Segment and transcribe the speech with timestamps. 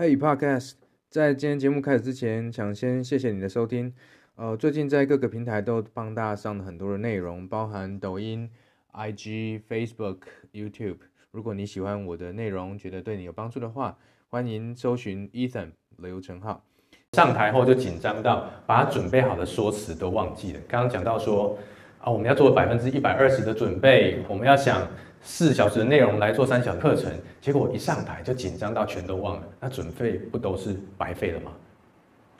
[0.00, 0.76] Hey Podcast，
[1.10, 3.92] 在今天节目开始之前，想先谢谢你的收听。
[4.34, 8.48] 呃，最近在各个平台都帮大家上了很多的内容，包含抖音、
[8.94, 10.20] IG、Facebook、
[10.54, 11.00] YouTube。
[11.32, 13.98] 如果你喜欢我的内容，觉得对你有帮助的话，
[14.30, 16.64] 欢迎搜寻 Ethan 刘成浩。
[17.12, 20.60] 上台后就紧张到把准备好的说辞都忘记了。
[20.66, 21.58] 刚刚讲到说
[21.98, 24.88] 啊，我们要做百分之一百二十的准备，我们要想。
[25.22, 31.52] 四小时的内容来做三小时课程，结果我一上台就紧张到全都忘了，那准备不都是白费了吗？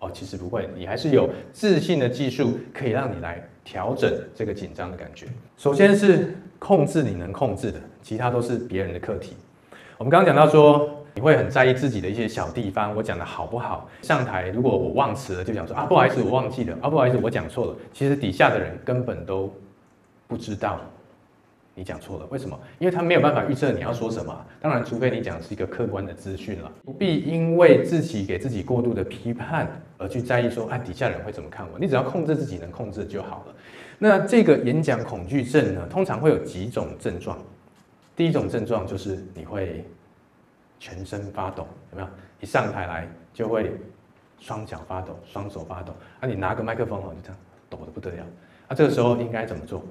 [0.00, 5.26] 哦，其实不会，你还是有自信的技术可以让你来调整这个紧张的感觉。
[5.56, 9.36] 首先是控制你能控制的，其他都是别人的课题。
[9.96, 13.88] 我们刚刚讲到说，你会很在意自己的一些小地方，我讲的好不好？
[14.02, 17.76] 上台如果我忘词了，就想说啊，不好意思，我忘记了啊，不好意思，我讲错了。
[17.92, 19.52] 其实底下的人根本都
[20.28, 20.80] 不知道。
[21.78, 22.58] 你讲错了，为什么？
[22.80, 24.44] 因为他没有办法预测你要说什么。
[24.60, 31.78] 当然，除非你讲是一个客观的资讯了，不必因为自己给自己过度的批判而去在意说，哎，底下人会怎么看我？
[31.78, 33.54] 你只要控制自己能控制就好了。
[33.96, 37.38] 那这个演讲恐惧症呢，通常会有几种症状。
[38.16, 39.84] 第一种症状就是你会
[40.80, 42.08] 全身发抖，有没有？
[42.40, 43.70] 一上台来就会
[44.40, 45.94] 双脚发抖，双手发抖。
[46.18, 47.36] 啊，你拿个麦克风哦，就这样
[47.70, 48.24] 抖得不得了。
[48.66, 49.84] 啊，这个时候应该怎么做？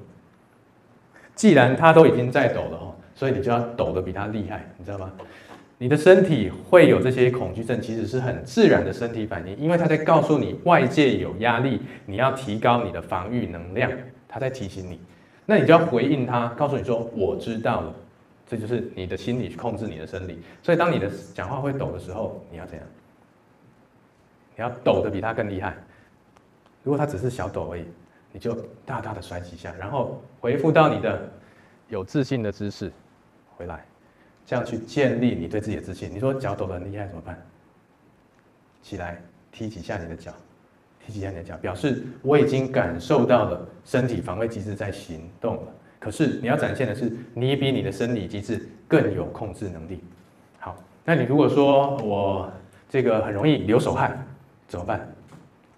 [1.38, 5.10] 既然他都已经在抖了哦，所以你就要抖得比他厉害，你知道吗？
[5.78, 13.92] 你的身体会有这些恐惧症，其实是很自然的身体反应，因为他在告诉你外界有压力，你要提高你的防御能量，
[14.28, 15.00] 他在提醒你，
[15.46, 17.96] 那你就要回应他，告诉你说我知道了，
[18.48, 20.42] 这就是你的心理去控制你的生理。
[20.64, 22.88] 所以当你的讲话会抖的时候，你要怎样？
[24.56, 25.78] 你要抖得比他更厉害。
[26.82, 27.86] 如果他只是小抖而已。
[28.31, 31.30] 你就大大的甩几下，然后回复到你的
[31.88, 32.92] 有自信的姿势，
[33.56, 33.84] 回来，
[34.45, 36.11] 这样去建立你对自己的自信。
[36.14, 37.42] 你说脚抖得很厉害怎么办？
[38.84, 40.31] 起来踢几下你的脚，
[41.03, 45.62] 踢几下你的脚，表示我已经感受到了身体防卫机制在行动了。
[46.00, 50.03] 可是你要展现的是，你比你的生理机制更有控制能力。
[50.59, 52.52] 好，那你如果说我
[52.88, 54.23] 这个很容易流手汗，
[54.68, 55.12] 怎么办？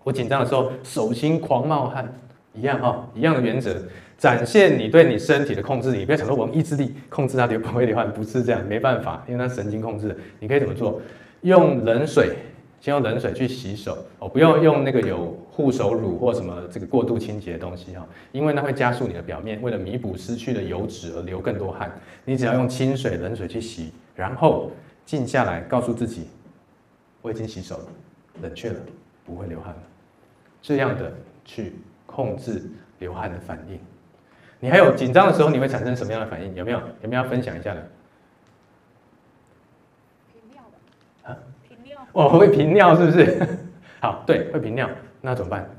[0.03, 2.12] 我紧张的时候手心狂冒汗。
[2.54, 3.76] 一样哈，一样的原则，
[4.18, 5.92] 展现你对你身体的控制。
[5.92, 10.16] 你不要想说我用意志力控制它流不会流汗，不是这样，没办法，因为它神经控制。
[10.40, 11.02] 你可以怎么做？
[11.42, 12.36] 用冷水，
[12.82, 21.92] 先用冷水去洗手哦，不要用那个有护手乳或什么这个过度清洁的东西哈，因为那会加速你的表面，为了弥补失去的油脂而流更多汗。
[22.26, 24.72] 你只要用清水、冷水去洗，然后
[25.06, 26.28] 静下来，告诉自己，
[27.22, 27.86] 我已经洗手了，
[28.42, 28.76] 冷却了，
[29.26, 29.81] 不会流汗了。
[30.62, 31.14] 这样的
[31.46, 31.74] 去。
[32.09, 32.64] 控制
[32.97, 33.80] 流汗的反应，
[34.59, 36.53] 你还有紧张的时候，你会产生什么样的反应？
[36.56, 36.80] 有没有？
[37.02, 37.90] 有没有要分享一下的？
[40.34, 41.38] 频尿的啊？
[41.68, 41.98] 频尿？
[42.14, 43.48] 哦，会频尿是不是？
[44.02, 44.90] 好，对，会频尿，
[45.22, 45.69] 那怎么办？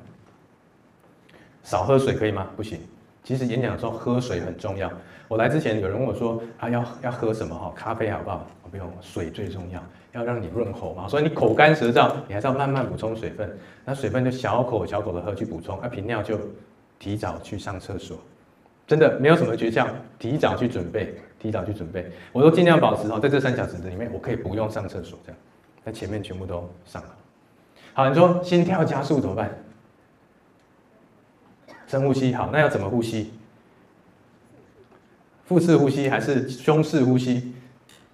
[1.63, 2.47] 少喝水可以吗？
[2.57, 2.81] 不行。
[3.23, 4.91] 其实演讲的时候喝水很重要。
[5.29, 7.73] 我来之前有人问我说啊，要要喝什么哈？
[7.77, 8.47] 咖啡好不好？
[8.71, 9.83] 不用，水最重要，
[10.13, 11.09] 要让你润喉嘛。
[11.09, 13.59] 所以你口干舌燥，你还是要慢慢补充水分。
[13.85, 15.77] 那水分就小口小口的喝去补充。
[15.81, 16.39] 啊，频尿就
[17.01, 18.17] 提早去上厕所，
[18.87, 19.89] 真的没有什么诀窍，
[20.21, 22.09] 提早去准备，提早去准备。
[22.31, 25.39] 我都尽量保持哦，在这三小时里面，我可以不用上厕所，这样
[25.85, 27.09] 在前面全部都上了。
[27.93, 29.51] 好，你说心跳加速怎么办？
[31.91, 33.33] 深呼吸，好，那要怎么呼吸？
[35.45, 37.53] 腹式呼吸还是胸式呼吸，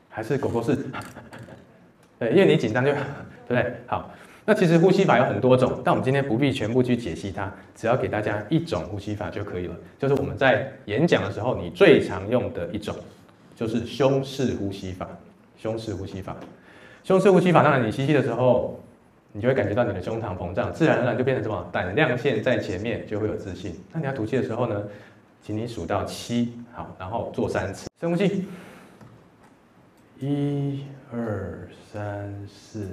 [0.09, 0.75] 还是狗狗式？
[2.19, 2.91] 对，因为你紧张就，
[3.47, 3.75] 对不对？
[3.87, 4.11] 好，
[4.47, 9.77] 那其实呼吸法有很多种，但我们今天不必全部去解析它，只要给大家一种呼吸法就可以了。
[9.99, 12.97] 就是我们在演讲的时候，你最常用的一种，
[13.55, 15.07] 就是胸式呼吸法。
[15.59, 16.35] 胸式呼吸法，
[17.05, 18.81] 胸式呼吸法，当然你吸气的时候。
[19.37, 21.69] 你就会感觉到你的胸膛膨胀，自然而然就变成什么？
[21.71, 23.79] 胆量线在前面，就会有自信。
[23.93, 24.83] 那你要吐气的时候呢，
[25.43, 28.47] 请你数到七，好，然后做三次深呼吸，
[30.19, 32.89] 一、二、三、四、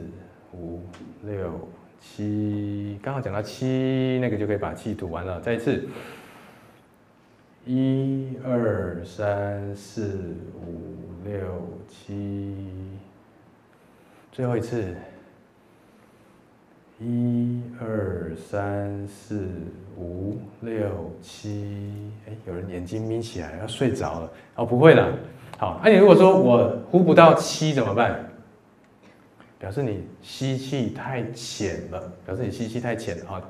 [0.52, 0.82] 五、
[1.24, 1.66] 六、
[2.02, 3.00] 七。
[3.02, 5.40] 刚好讲到七，那个就可以把气吐完了。
[5.40, 5.88] 再一次，
[7.66, 11.40] 一、二、三、四、五、六、
[11.88, 12.58] 七。
[14.30, 14.94] 最后一次。
[17.86, 19.46] 二三四
[19.98, 21.92] 五六七，
[22.26, 25.10] 哎，有人眼睛眯起来要睡着了哦，不会啦。
[25.58, 28.26] 好，那、你如果说我呼不到七怎么办？
[29.60, 33.42] 表示你吸气太浅了，表示你吸气太浅了啊。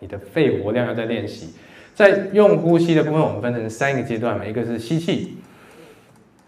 [0.00, 1.54] 你的肺活量要再练习。
[1.94, 5.36] 在用呼吸的部分，我们分成三个阶段嘛，一个是吸气，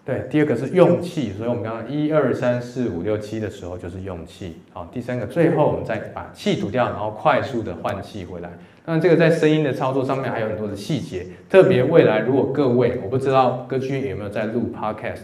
[0.05, 4.57] 对，第二个是用气，所以我们刚刚一二三四五六七的时候就是用气。
[4.73, 8.51] 好，第三个，最后我们再把气吐掉，然后快速的换气回来。
[8.85, 15.21] 当然，这个在声音的操作上面还有很多的细节，特别未来如果各位，我不知道歌剧院有没有在录 podcast，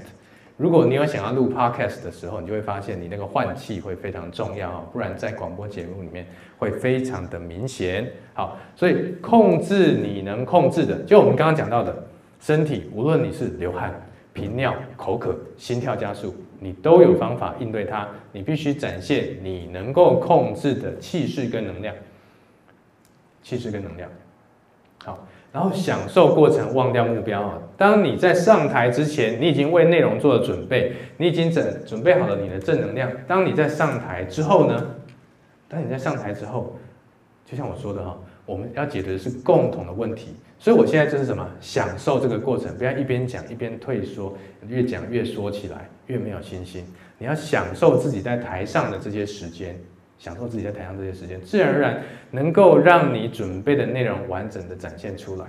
[0.56, 6.24] 如果你有想要录 podcast 的时候，你就会发现你那个换气会非常重要，不然在广播节目里面
[6.56, 8.08] 会非常的明显。
[8.32, 11.92] 好，所以控制你能控制的，就我们刚刚讲到的，
[12.38, 13.92] 身体无论你是流汗。
[14.38, 18.06] 频尿、口渴、心跳加速，你都有方法应对它。
[18.30, 21.92] 你必须展现你能够控制的气势跟能量，
[23.42, 24.08] 气势跟能量。
[25.04, 27.58] 好，然后享受过程，忘掉目标啊！
[27.76, 33.10] 当你在上台之前，你已经为内容做了准备，你已经整准备好了你的正能量。
[33.26, 34.94] 当你在上台之后呢？
[35.68, 36.76] 当你在上台之后，
[37.44, 38.16] 就像我说的哈。
[38.46, 41.48] 我们要解决的是共同的问题，所以我现在就是什么？
[41.60, 46.84] 享受这个过程，不要一边讲一边退缩，越讲越说起来越没有信心。
[47.16, 49.78] 你要享受自己在台上的这些时间，
[50.18, 52.02] 享受自己在台上这些时间，自然而然
[52.32, 55.46] 能够让你准备的内容完整的展现出来。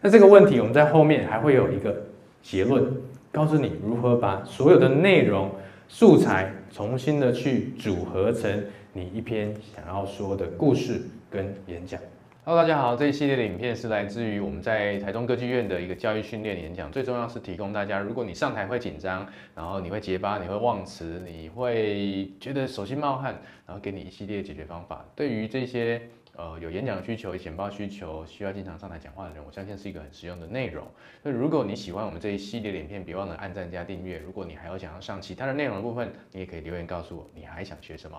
[0.00, 1.96] 那这个问题，我们在后面还会有一个
[2.42, 2.84] 结论，
[3.30, 5.50] 告诉你如何把所有的内容
[5.86, 11.00] 素材重新的去组合成你一篇想要说的故事
[11.30, 12.00] 跟演讲。
[12.48, 16.90] Hello，大家好，这一系列的影片是来自于我们在台中歌剧院的一个教育训练演讲。
[16.90, 25.04] 最重要是提供大家，如果你上台会紧张，然后你会结巴，你会忘词，你会觉得手心冒汗，然后给你一系列解决方法。
[25.14, 26.00] 对于这些
[26.36, 30.86] 呃有演讲需求、简报需求、需要经常上台讲话的人，我相信是一个很实用的内容。
[31.22, 34.18] 那如果你喜欢我们这一系列影片，别忘了按赞加订阅。
[34.20, 38.18] 如果你还有想要上其他的内容的部分，你也可以留言告诉我，你还想学什么。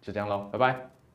[0.00, 1.05] 就这样喽，拜拜。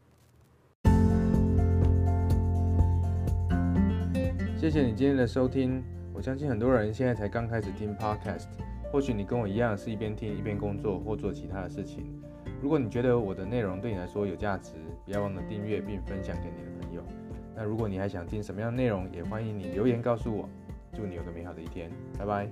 [4.62, 5.84] 谢谢你今天的收听。
[6.13, 8.46] 我相信很多人现在才刚开始听 podcast
[8.92, 12.13] 或许你跟我一样是一边听一边工作或做其他的事情。
[12.62, 14.74] 如果你觉得我的内容对你来说有价值
[15.04, 17.02] 不要忘了订阅并分享给你的朋友。
[17.56, 20.48] 那如果你还想听什么样的内容也欢迎你留言告诉我。
[20.94, 21.90] 祝你有个美好的一天。
[22.19, 22.48] 拜拜。